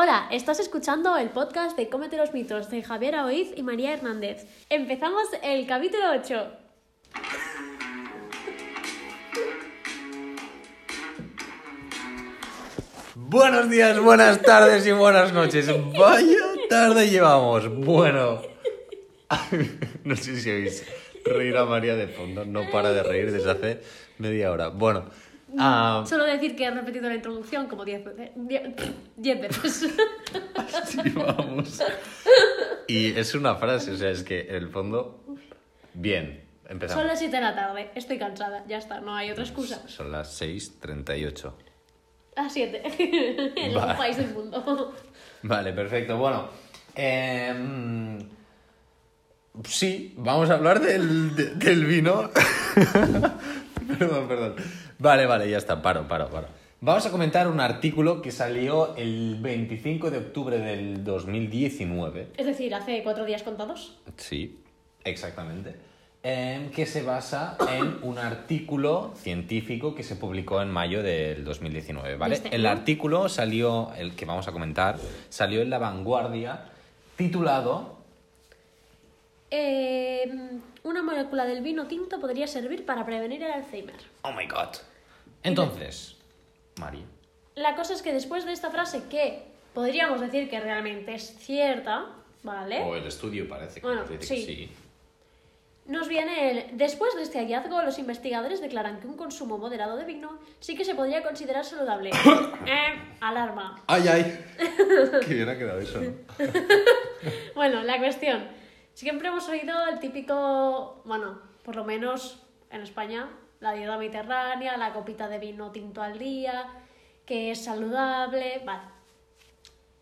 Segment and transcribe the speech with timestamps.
[0.00, 4.46] Hola, estás escuchando el podcast de Cómete los mitos de Javier Aoiz y María Hernández.
[4.70, 6.52] Empezamos el capítulo 8.
[13.16, 15.66] Buenos días, buenas tardes y buenas noches.
[15.98, 17.68] Vaya tarde llevamos.
[17.68, 18.42] Bueno.
[20.04, 20.86] No sé si oís
[21.24, 22.44] reír a María de fondo.
[22.44, 23.80] No para de reír desde hace
[24.18, 24.68] media hora.
[24.68, 25.06] Bueno.
[25.58, 28.30] Ah, Solo decir que he repetido la introducción como 10 veces.
[29.16, 29.94] 10 veces.
[30.82, 31.80] así vamos.
[32.86, 35.24] Y es una frase, o sea, es que en el fondo.
[35.94, 37.00] Bien, empezamos.
[37.00, 39.86] Son las 7 de la tarde, estoy cansada, ya está, no hay otra excusa.
[39.88, 41.52] Son las 6.38.
[42.36, 42.82] A 7,
[43.56, 43.94] en Vale.
[43.94, 44.94] país del mundo.
[45.42, 46.16] Vale, perfecto.
[46.16, 46.48] Bueno,
[46.94, 48.18] em,
[49.64, 52.30] sí, vamos a hablar del, de- del vino.
[53.98, 54.54] perdón, perdón.
[54.98, 56.48] Vale, vale, ya está, paro, paro, paro.
[56.80, 62.28] Vamos a comentar un artículo que salió el 25 de octubre del 2019.
[62.36, 63.96] Es decir, hace 4 días contados.
[64.16, 64.60] Sí,
[65.04, 65.76] exactamente.
[66.22, 72.16] Em, que se basa en un artículo científico que se publicó en mayo del 2019,
[72.16, 72.34] ¿vale?
[72.34, 72.70] Este, El ¿no?
[72.70, 76.64] artículo salió, el que vamos a comentar, salió en La Vanguardia,
[77.16, 77.97] titulado
[79.50, 80.30] Eh,
[80.82, 83.96] una molécula del vino tinto podría servir para prevenir el Alzheimer.
[84.22, 84.76] Oh my god.
[85.42, 86.16] Entonces,
[86.78, 87.04] María.
[87.54, 89.42] La cosa es que después de esta frase que
[89.74, 92.06] podríamos decir que realmente es cierta,
[92.42, 92.82] ¿vale?
[92.82, 94.46] O el estudio parece que Bueno, nos dice que sí.
[94.46, 94.70] sí.
[95.86, 96.76] Nos viene el...
[96.76, 100.84] Después de este hallazgo, los investigadores declaran que un consumo moderado de vino sí que
[100.84, 102.10] se podría considerar saludable.
[102.66, 103.82] eh, alarma.
[103.86, 104.44] ¡Ay, ay!
[105.26, 106.12] Qué bien ha quedado eso, ¿no?
[107.54, 108.46] Bueno, la cuestión.
[108.98, 113.28] Siempre hemos oído el típico, bueno, por lo menos en España,
[113.60, 116.66] la dieta mediterránea, la copita de vino tinto al día,
[117.24, 118.82] que es saludable, vale.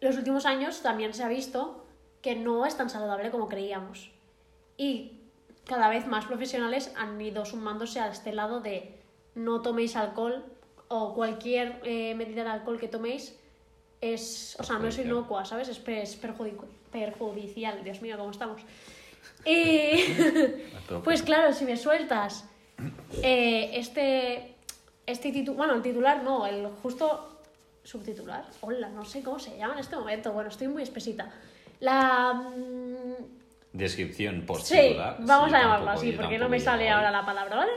[0.00, 1.84] Los últimos años también se ha visto
[2.22, 4.10] que no es tan saludable como creíamos.
[4.78, 5.20] Y
[5.66, 8.98] cada vez más profesionales han ido sumándose a este lado de
[9.34, 10.42] no toméis alcohol
[10.88, 13.38] o cualquier eh, medida de alcohol que toméis
[14.00, 15.06] es, o sea, no es Perjudicial.
[15.18, 15.68] inocua, ¿sabes?
[15.68, 16.64] Es, es perjudico-
[17.00, 17.82] perjudicial.
[17.84, 18.62] Dios mío, ¿cómo estamos?
[19.44, 20.02] Y
[20.88, 21.04] tope.
[21.04, 22.48] pues claro, si me sueltas
[23.22, 24.54] eh, este,
[25.06, 27.40] este titular, bueno, el titular no, el justo
[27.84, 31.30] subtitular, hola, no sé cómo se llama en este momento, bueno, estoy muy espesita.
[31.80, 32.32] La...
[32.32, 33.14] mm,
[33.72, 35.16] Descripción Sí, post-titular.
[35.20, 37.72] vamos Sí, a llamarlo así, porque no me sale ahora la palabra, ¿vale?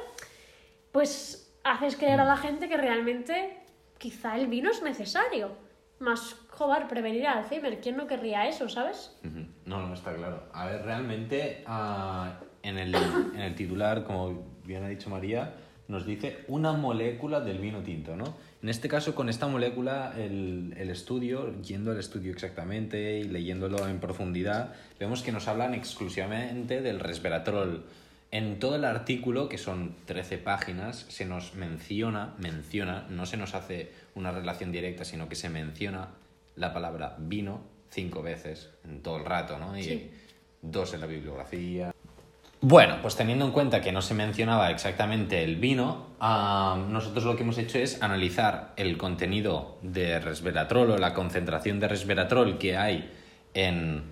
[0.91, 3.57] Pues haces creer a la gente que realmente
[4.00, 5.51] quizá el vino es necesario.
[6.00, 6.36] Más,
[6.87, 7.79] prevenir el Alzheimer.
[7.79, 9.15] ¿Quién no querría eso, sabes?
[9.65, 10.43] No, no, está claro.
[10.53, 15.53] A ver, realmente ah, en, el, en el titular, como bien ha dicho María,
[15.87, 18.35] nos dice una molécula del vino tinto, ¿no?
[18.61, 23.87] En este caso, con esta molécula, el, el estudio, yendo al estudio exactamente y leyéndolo
[23.87, 27.85] en profundidad, vemos que nos hablan exclusivamente del resveratrol.
[28.31, 33.55] En todo el artículo, que son 13 páginas, se nos menciona, menciona, no se nos
[33.55, 36.09] hace una relación directa, sino que se menciona
[36.59, 39.77] la palabra vino cinco veces en todo el rato, ¿no?
[39.77, 40.11] Y Sí.
[40.61, 41.91] dos en la bibliografía.
[42.61, 47.43] Bueno, pues teniendo en cuenta que no se mencionaba exactamente el vino, nosotros lo que
[47.43, 53.09] hemos hecho es analizar el contenido de resveratrol o la concentración de resveratrol que hay
[53.53, 54.03] en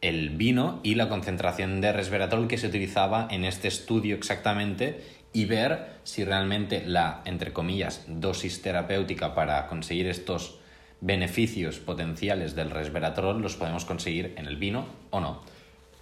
[0.00, 5.46] el vino y la concentración de resveratrol que se utilizaba en este estudio exactamente y
[5.46, 10.60] ver si realmente la, entre comillas, dosis terapéutica para conseguir estos
[11.02, 15.40] beneficios potenciales del resveratrol los podemos conseguir en el vino o no.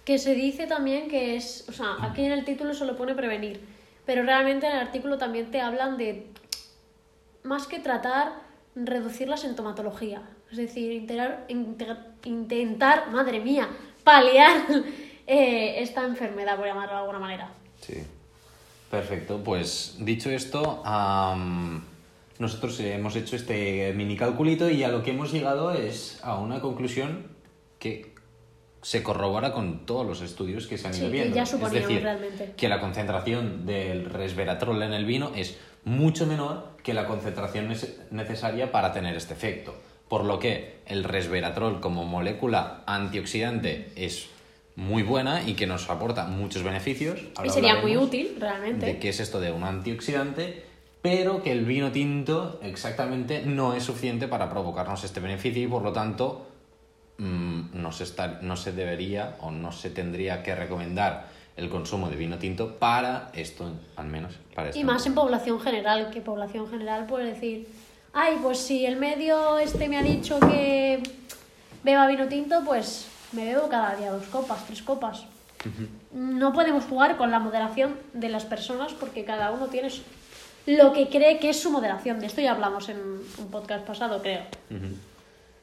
[0.05, 3.59] Que se dice también que es, o sea, aquí en el título solo pone prevenir,
[4.05, 6.27] pero realmente en el artículo también te hablan de,
[7.43, 8.31] más que tratar,
[8.75, 10.21] reducir la sintomatología.
[10.51, 13.67] Es decir, integrar- inte- intentar, madre mía,
[14.03, 14.65] paliar
[15.27, 17.49] eh, esta enfermedad, por llamarlo de alguna manera.
[17.81, 17.95] Sí.
[18.89, 20.81] Perfecto, pues dicho esto,
[22.41, 26.59] nosotros hemos hecho este mini calculito y a lo que hemos llegado es a una
[26.59, 27.27] conclusión
[27.79, 28.13] que
[28.81, 31.35] se corrobora con todos los estudios que se han Sí, ido que viendo.
[31.35, 32.53] ya es decir, realmente.
[32.57, 37.95] que la concentración del resveratrol en el vino es mucho menor que la concentración nece-
[38.09, 39.75] necesaria para tener este efecto.
[40.09, 44.29] Por lo que el resveratrol como molécula antioxidante es
[44.75, 47.19] muy buena y que nos aporta muchos beneficios.
[47.21, 48.85] Y Ahora sería muy útil, realmente.
[48.87, 50.63] de qué es esto de un antioxidante,
[51.01, 55.81] pero que el vino tinto exactamente no es suficiente para provocarnos este beneficio y por
[55.81, 56.47] lo tanto
[57.17, 61.27] mm, no, se está- no se debería o no se tendría que recomendar
[61.57, 64.79] el consumo de vino tinto para esto, al menos para esto.
[64.79, 67.67] Y más en población general, que población general puede decir,
[68.13, 71.03] ay, pues si el medio este me ha dicho que
[71.83, 75.25] beba vino tinto, pues me bebo cada día dos copas, tres copas.
[76.13, 80.01] No podemos jugar con la moderación de las personas porque cada uno tiene su-
[80.65, 82.19] lo que cree que es su moderación.
[82.19, 84.41] De esto ya hablamos en un podcast pasado, creo.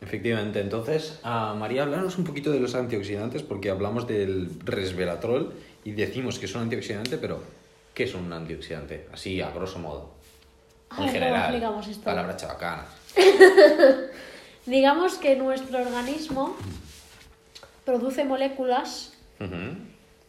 [0.01, 5.53] Efectivamente, entonces, María, háblanos un poquito de los antioxidantes, porque hablamos del resveratrol
[5.85, 7.43] y decimos que es un antioxidante, pero
[7.95, 9.09] ¿qué es un antioxidante?
[9.13, 10.11] Así, a grosso modo.
[10.91, 12.05] En ¿cómo general, explicamos esto?
[12.05, 12.87] palabra chabacana.
[14.67, 16.57] Digamos que nuestro organismo
[17.85, 19.15] produce moléculas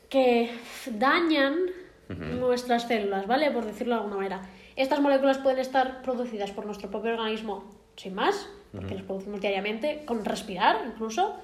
[0.09, 0.51] que
[0.91, 1.55] dañan
[2.07, 3.51] nuestras células, ¿vale?
[3.51, 4.41] Por decirlo de alguna manera.
[4.79, 7.65] Estas moléculas pueden estar producidas por nuestro propio organismo
[7.97, 11.35] sin más, porque las producimos diariamente, con respirar incluso,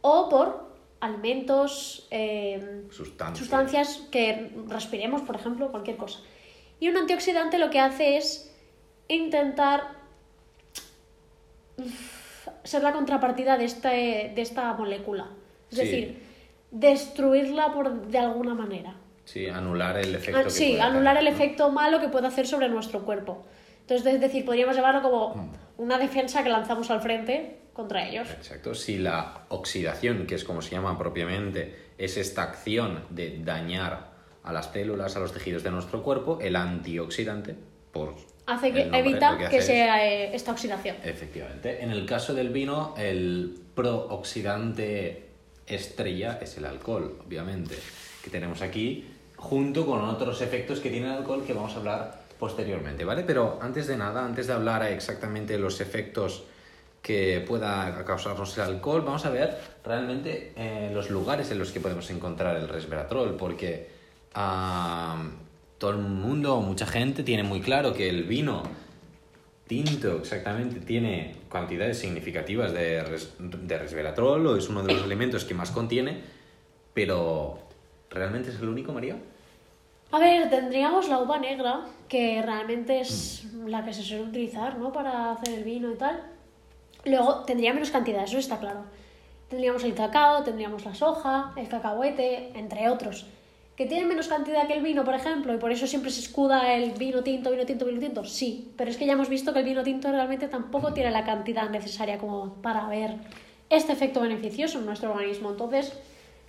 [0.00, 3.38] o por alimentos, eh, Sustancias.
[3.38, 6.18] sustancias que respiremos, por ejemplo, cualquier cosa.
[6.80, 8.52] Y un antioxidante lo que hace es
[9.06, 9.82] intentar
[12.64, 15.30] ser la contrapartida de, este, de esta molécula.
[15.70, 15.84] Es Sí.
[15.84, 16.22] decir,
[16.72, 18.94] destruirla por, de alguna manera.
[19.24, 20.40] Sí, anular el efecto.
[20.40, 21.40] Ah, que sí, anular hacer, el ¿no?
[21.44, 23.44] efecto malo que puede hacer sobre nuestro cuerpo.
[23.80, 25.50] Entonces, es decir, podríamos llevarlo como Mm.
[25.78, 28.28] una defensa que lanzamos al frente contra ellos.
[28.30, 28.74] Exacto.
[28.74, 34.10] Si la oxidación, que es como se llama propiamente, es esta acción de dañar
[34.44, 37.54] a las células, a los tejidos de nuestro cuerpo, el antioxidante,
[37.92, 38.14] por
[38.46, 40.96] Hace que nombre, evita que, es- sea eh, esta oxidación.
[41.04, 41.82] Efectivamente.
[41.82, 45.28] En el caso del vino, el prooxidante
[45.66, 47.76] estrella es el alcohol, obviamente,
[48.22, 49.08] que tenemos aquí,
[49.42, 53.24] junto con otros efectos que tiene el alcohol que vamos a hablar posteriormente, ¿vale?
[53.24, 56.44] Pero antes de nada, antes de hablar exactamente de los efectos
[57.02, 61.80] que pueda causarnos el alcohol, vamos a ver realmente eh, los lugares en los que
[61.80, 63.90] podemos encontrar el resveratrol, porque
[64.34, 65.20] ah,
[65.78, 68.62] todo el mundo, mucha gente tiene muy claro que el vino
[69.66, 75.44] tinto exactamente tiene cantidades significativas de, res- de resveratrol o es uno de los elementos
[75.44, 76.20] que más contiene,
[76.94, 77.58] pero
[78.10, 79.16] ¿realmente es el único, María?
[80.12, 84.92] A ver, tendríamos la uva negra, que realmente es la que se suele utilizar, ¿no?
[84.92, 86.22] Para hacer el vino y tal.
[87.06, 88.84] Luego tendría menos cantidad, eso está claro.
[89.48, 93.24] Tendríamos el cacao, tendríamos la soja, el cacahuete, entre otros.
[93.74, 96.74] ¿Que tienen menos cantidad que el vino, por ejemplo, y por eso siempre se escuda
[96.74, 98.22] el vino tinto, vino tinto, vino tinto?
[98.26, 101.24] Sí, pero es que ya hemos visto que el vino tinto realmente tampoco tiene la
[101.24, 103.14] cantidad necesaria como para ver
[103.70, 105.52] este efecto beneficioso en nuestro organismo.
[105.52, 105.90] Entonces,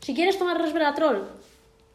[0.01, 1.29] si quieres tomar resveratrol,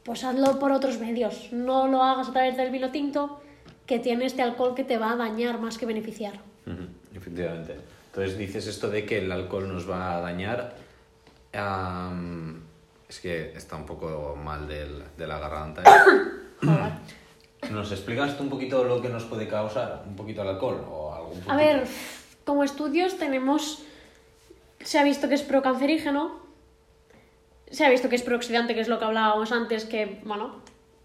[0.04, 1.48] pues hazlo por otros medios.
[1.52, 3.40] No lo hagas a través del vino tinto,
[3.86, 6.34] que tiene este alcohol que te va a dañar más que beneficiar.
[6.66, 7.76] Ujú, Efectivamente.
[8.06, 10.74] Entonces dices esto de que el alcohol nos va a dañar.
[13.08, 15.82] es que está un poco mal del- de la garganta.
[16.62, 16.92] Joder.
[17.70, 20.84] ¿Nos explicas tú un poquito lo que nos puede causar un poquito el alcohol?
[20.90, 21.86] O algún A ver,
[22.44, 23.82] como estudios tenemos...
[24.80, 26.38] Se ha visto que es procancerígeno,
[27.70, 30.62] se ha visto que es prooxidante, que es lo que hablábamos antes, que, bueno,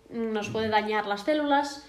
[0.09, 1.87] nos puede dañar las células.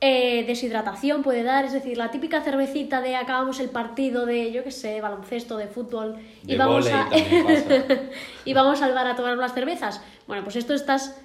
[0.00, 4.62] Eh, deshidratación puede dar, es decir, la típica cervecita de acabamos el partido de, yo
[4.62, 7.08] qué sé, baloncesto, de fútbol, y De vamos, vóley a...
[8.44, 10.02] y vamos al bar a tomar las cervezas.
[10.26, 11.18] Bueno, pues esto estás,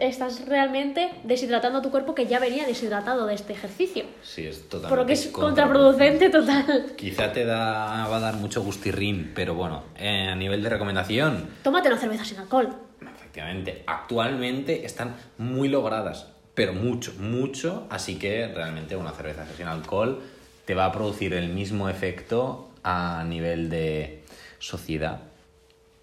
[0.00, 4.04] estás realmente deshidratando a tu cuerpo que ya venía deshidratado de este ejercicio.
[4.22, 6.92] Sí, es totalmente Por lo que es contraproducente total.
[6.96, 11.48] Quizá te da, va a dar mucho gustirrín, pero bueno, eh, a nivel de recomendación,
[11.62, 12.68] Tómate una cerveza sin alcohol.
[13.00, 20.22] efectivamente, actualmente están muy logradas, pero mucho, mucho, así que realmente una cerveza sin alcohol
[20.64, 24.22] te va a producir el mismo efecto a nivel de
[24.58, 25.29] sociedad.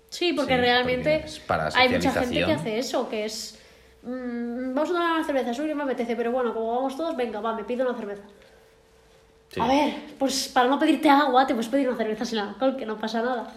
[0.10, 3.60] Sí, porque Sí, realmente porque es para hay mucha gente que hace eso, que es...
[4.04, 7.42] mm, vamos a tomar una cerveza, que me apetece, pero bueno, como vamos todos, venga,
[7.42, 8.24] va, me pido una cerveza.
[9.50, 12.76] Sí, A ver, pues para no pedirte agua, te puedes pedir una cerveza sin alcohol,
[12.78, 13.54] que no pasa nada.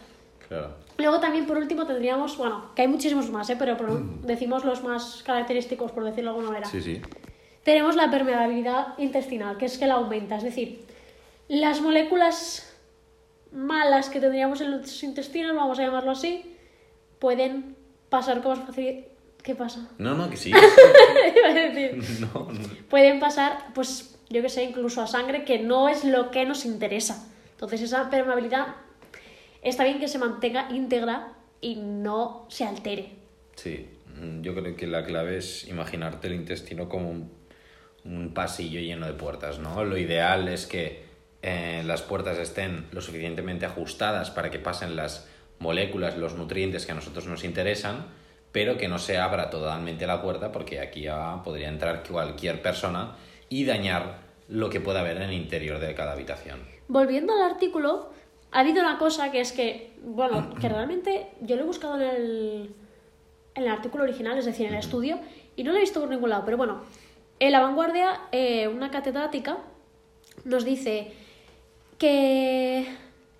[0.48, 0.74] Claro.
[0.98, 3.56] Luego también por último tendríamos, bueno, que hay muchísimos más, ¿eh?
[3.58, 6.70] pero por- decimos los más característicos, por decirlo de alguna manera.
[6.70, 7.00] Sí, sí.
[7.64, 10.84] Tenemos la permeabilidad intestinal, que es que la aumenta, es decir,
[11.48, 12.69] las moléculas
[13.52, 16.56] malas que tendríamos en los intestinos, vamos a llamarlo así,
[17.18, 17.76] pueden
[18.08, 19.04] pasar con más facilidad.
[19.42, 19.88] ¿Qué pasa?
[19.98, 20.50] No, no, que sí.
[21.36, 22.68] Iba a decir, no, no.
[22.88, 26.66] pueden pasar, pues yo que sé, incluso a sangre, que no es lo que nos
[26.66, 27.26] interesa.
[27.52, 28.68] Entonces esa permeabilidad
[29.62, 33.12] está bien que se mantenga íntegra y no se altere.
[33.54, 37.30] Sí, mm, yo creo que la clave es imaginarte el intestino como un,
[38.04, 39.84] un pasillo lleno de puertas, ¿no?
[39.84, 41.09] Lo ideal es que
[41.42, 45.28] eh, las puertas estén lo suficientemente ajustadas para que pasen las
[45.58, 48.06] moléculas, los nutrientes que a nosotros nos interesan,
[48.52, 53.16] pero que no se abra totalmente la puerta porque aquí ya podría entrar cualquier persona
[53.48, 54.18] y dañar
[54.48, 56.60] lo que pueda haber en el interior de cada habitación.
[56.88, 58.10] Volviendo al artículo,
[58.50, 62.02] ha habido una cosa que es que, bueno, que realmente yo lo he buscado en
[62.02, 62.74] el,
[63.54, 65.20] en el artículo original, es decir, en el estudio,
[65.54, 66.82] y no lo he visto por ningún lado, pero bueno,
[67.38, 69.58] en La Vanguardia, eh, una catedrática
[70.44, 71.12] nos dice
[72.00, 72.86] que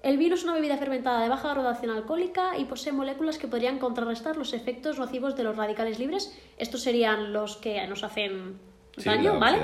[0.02, 3.78] el vino es una bebida fermentada de baja graduación alcohólica y posee moléculas que podrían
[3.78, 6.38] contrarrestar los efectos nocivos de los radicales libres.
[6.58, 8.60] Estos serían los que nos hacen
[8.98, 9.58] Sí, daño, ¿vale?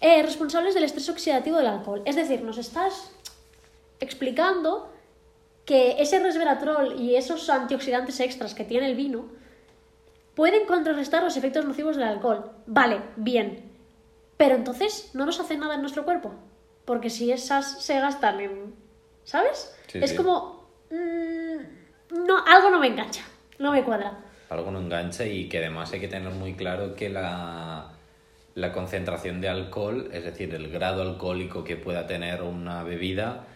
[0.00, 2.02] Eh, responsables del estrés oxidativo del alcohol.
[2.04, 3.10] Es decir, nos estás
[3.98, 4.92] explicando
[5.64, 9.26] que ese resveratrol y esos antioxidantes extras que tiene el vino
[10.36, 12.52] pueden contrarrestar los efectos nocivos del alcohol.
[12.66, 13.72] Vale, bien.
[14.36, 16.34] Pero entonces no nos hacen nada en nuestro cuerpo.
[16.84, 18.74] Porque si esas se gastan en...
[19.24, 19.74] ¿Sabes?
[19.86, 20.16] Sí, es sí.
[20.16, 20.68] como...
[20.90, 23.22] mm, no, algo no me engancha.
[23.58, 24.18] No me cuadra.
[24.50, 27.92] algo no engancha y que además hay que tener muy claro que la,
[28.54, 33.46] la concentración de alcohol, es decir, el grado alcohólico que pueda tener una bebida,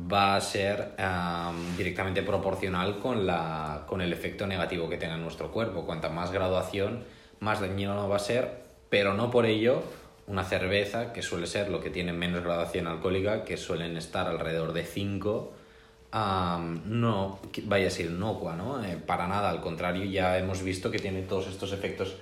[0.00, 5.22] va a ser am, directamente proporcional con, la, con el efecto negativo que tenga en
[5.22, 5.84] nuestro cuerpo.
[5.84, 7.04] Cuanta más graduación,
[7.40, 9.82] más dañino va a ser, pero no por ello
[10.28, 14.72] una cerveza, que suele ser lo que tiene menos graduación alcohólica, que suelen estar alrededor
[14.72, 15.52] de 5,
[16.12, 18.84] am, no vaya a ser inocua, ¿no?
[18.84, 22.16] Eh, para nada, al contrario, ya hemos visto que tiene todos estos efectos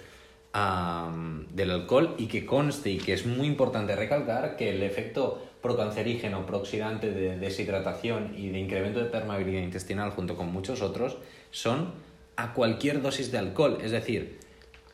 [1.50, 6.46] del alcohol y que conste y que es muy importante recalcar que el efecto procancerígeno,
[6.46, 11.18] prooxidante de deshidratación y de incremento de permeabilidad intestinal junto con muchos otros
[11.50, 11.92] son
[12.36, 14.38] a cualquier dosis de alcohol, es decir,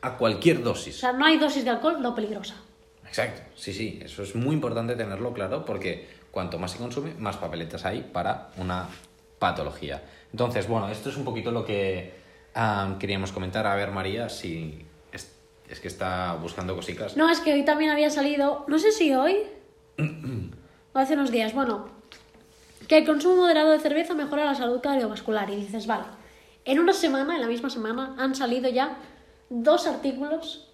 [0.01, 0.97] a cualquier O dosis.
[0.97, 2.55] sea, no hay dosis de alcohol no peligrosa.
[3.13, 7.37] Exacto, sí, sí, eso es muy importante tenerlo claro porque cuanto más se consume, más
[7.37, 8.87] papeletas hay para una
[9.37, 10.01] patología.
[10.31, 12.11] Entonces, bueno, esto es un poquito lo que
[12.55, 13.67] ah, queríamos comentar.
[13.67, 15.31] A ver, María, si es,
[15.69, 17.15] es que está buscando cositas.
[17.15, 19.43] No, es que hoy también había salido, no sé si hoy
[20.93, 21.89] o hace unos días, bueno,
[22.87, 25.51] que el consumo moderado de cerveza mejora la salud cardiovascular.
[25.51, 26.05] Y dices, vale,
[26.65, 28.97] en una semana, en la misma semana, han salido ya
[29.51, 30.72] dos artículos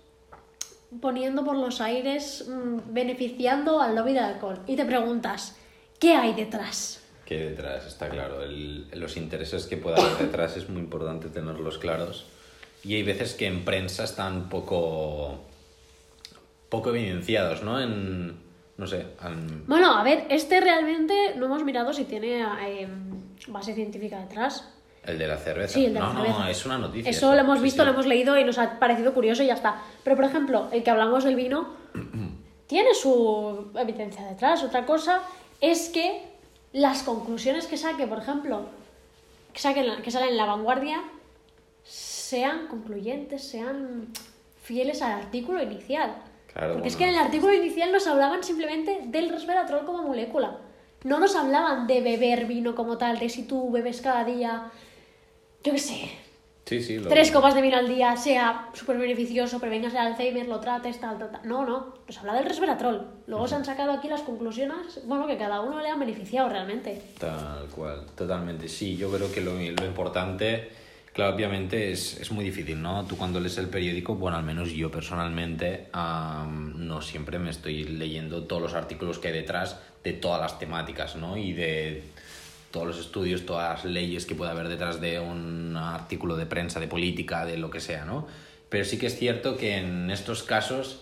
[1.02, 4.60] poniendo por los aires, mm, beneficiando al lobby del alcohol.
[4.68, 5.56] Y te preguntas,
[6.00, 7.04] ¿qué hay detrás?
[7.26, 11.78] Que detrás está claro, el- los intereses que pueda haber detrás es muy importante tenerlos
[11.78, 12.26] claros.
[12.84, 15.42] Y hay veces que en prensa están poco,
[16.70, 17.80] poco evidenciados, ¿no?
[17.80, 18.40] En,
[18.78, 22.88] no sé, en- Bueno, a ver, este realmente no hemos mirado si tiene eh,
[23.48, 24.68] base científica detrás.
[25.04, 25.74] El de la cerveza.
[25.74, 26.40] Sí, el de la no, cerveza.
[26.40, 27.10] no, es una noticia.
[27.10, 27.86] Eso lo hemos visto, sí.
[27.86, 29.82] lo hemos leído y nos ha parecido curioso y ya está.
[30.04, 31.70] Pero, por ejemplo, el que hablamos del vino
[32.68, 34.64] tiene su evidencia detrás.
[34.64, 35.22] Otra cosa
[35.62, 36.24] es que
[36.74, 38.66] las conclusiones que saque, por ejemplo,
[39.54, 41.02] que, saquen, que salen en la vanguardia,
[41.84, 44.08] sean concluyentes, sean
[44.62, 46.16] fieles al artículo inicial.
[46.54, 50.58] Claro, Porque es que en el artículo inicial nos hablaban simplemente del resveratrol como molécula.
[51.04, 54.72] No nos hablaban de beber vino como tal, de si tú bebes cada día,
[55.64, 56.10] yo qué sé,
[56.66, 60.48] Sí, sí, lo- tres copas de vino al día sea súper beneficioso, prevengas el Alzheimer,
[60.48, 61.42] lo trates, tal, tal, tal.
[61.44, 63.08] No, no, nos habla del resveratrol.
[63.26, 67.02] Luego se han sacado aquí las conclusiones, bueno, que cada uno le han beneficiado realmente.
[67.18, 68.68] Tal cual, totalmente.
[68.70, 70.70] Sí, yo creo que lo, lo importante,
[71.12, 73.04] claro, obviamente es, es muy difícil, ¿no?
[73.08, 77.84] Tú cuando lees el periódico, bueno, al menos yo personalmente, am, no siempre me estoy
[77.86, 81.36] leyendo todos los artículos que hay detrás de todas las temáticas, ¿no?
[81.36, 82.04] Y de
[82.72, 86.80] todos los estudios, todas las leyes que pueda haber detrás de un artículo de prensa,
[86.80, 88.28] de política, de lo que sea, ¿no?
[88.70, 91.02] Pero sí que es cierto que en estos casos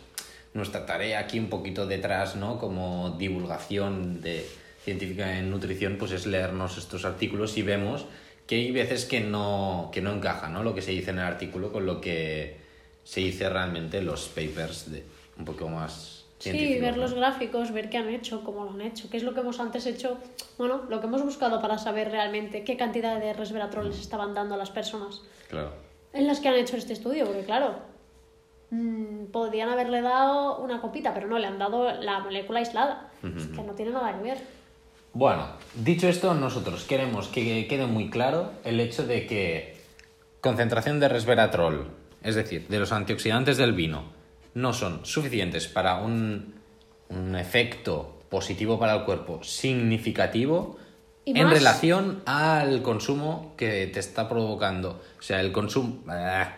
[0.54, 2.58] nuestra tarea aquí un poquito detrás, ¿no?
[2.58, 4.48] Como divulgación de
[4.84, 8.06] científica en nutrición, pues es leernos estos artículos y vemos
[8.48, 10.64] que hay veces que no, que no encaja, ¿no?
[10.64, 12.58] Lo que se dice en el artículo con lo que
[13.04, 15.04] se dice realmente en los papers de
[15.38, 17.04] un poco más Sí, ver ¿no?
[17.04, 19.60] los gráficos, ver qué han hecho, cómo lo han hecho, qué es lo que hemos
[19.60, 20.18] antes hecho,
[20.58, 24.54] bueno, lo que hemos buscado para saber realmente qué cantidad de resveratrol les estaban dando
[24.56, 25.72] a las personas Claro.
[26.14, 27.76] en las que han hecho este estudio, porque claro,
[28.70, 33.48] mm, podían haberle dado una copita, pero no, le han dado la molécula aislada, es
[33.48, 34.38] que no tiene nada que ver.
[35.14, 39.76] Bueno, dicho esto, nosotros queremos que quede muy claro el hecho de que
[40.42, 41.88] concentración de resveratrol,
[42.22, 44.04] es decir, de los antioxidantes del vino,
[44.58, 46.56] no son suficientes para un,
[47.10, 50.78] un efecto positivo para el cuerpo significativo
[51.26, 55.00] en más- relación al consumo que te está provocando.
[55.20, 56.00] O sea, el consumo...
[56.10, 56.56] ah,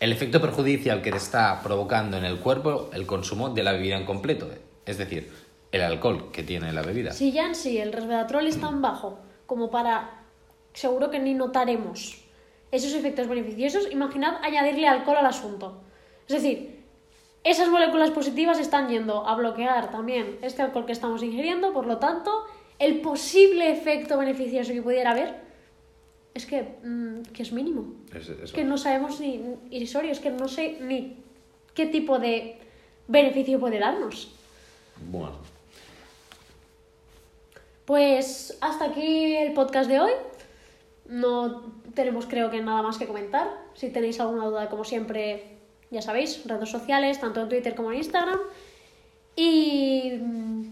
[0.00, 3.96] el efecto perjudicial que te está provocando en el cuerpo el consumo de la bebida
[3.96, 4.50] en completo.
[4.84, 5.30] Es decir,
[5.70, 7.12] el alcohol que tiene la bebida.
[7.12, 10.24] Si ya en sí el resveratrol es tan bajo como para,
[10.72, 12.24] seguro que ni notaremos
[12.72, 15.82] esos efectos beneficiosos, imaginad añadirle alcohol al asunto.
[16.26, 16.79] Es decir,
[17.42, 21.98] esas moléculas positivas están yendo a bloquear también este alcohol que estamos ingiriendo, por lo
[21.98, 22.30] tanto,
[22.78, 25.34] el posible efecto beneficioso que pudiera haber
[26.34, 27.94] es que, mm, que es mínimo.
[28.14, 31.16] Es, es que no sabemos ni irrisorio, es que no sé ni
[31.74, 32.58] qué tipo de
[33.08, 34.32] beneficio puede darnos.
[35.10, 35.36] Bueno,
[37.86, 40.12] Pues hasta aquí el podcast de hoy.
[41.06, 43.48] No tenemos creo que nada más que comentar.
[43.74, 45.59] Si tenéis alguna duda, como siempre,
[45.90, 48.38] ya sabéis, redes sociales, tanto en Twitter como en Instagram.
[49.36, 50.64] Y mm,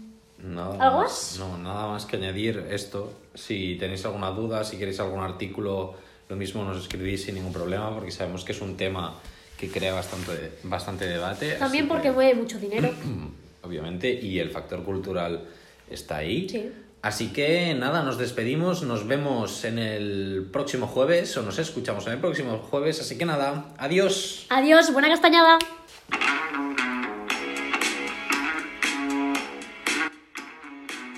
[0.55, 1.35] nada ¿Algo más.
[1.39, 3.11] No, nada más que añadir esto.
[3.35, 5.95] Si tenéis alguna duda, si queréis algún artículo,
[6.27, 9.15] lo mismo nos escribís sin ningún problema, porque sabemos que es un tema
[9.57, 11.53] que crea bastante, bastante debate.
[11.53, 12.89] también porque que- mueve mucho dinero.
[13.63, 15.43] obviamente, y el factor cultural
[15.89, 16.47] está ahí.
[16.47, 16.69] Sí.
[17.01, 22.13] Así que nada, nos despedimos, nos vemos en el próximo jueves o nos escuchamos en
[22.13, 24.45] el próximo jueves, así que nada, adiós.
[24.49, 25.57] Adiós, buena castañada.